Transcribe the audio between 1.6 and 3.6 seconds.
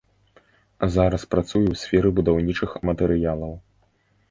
ў сферы будаўнічых матэрыялаў.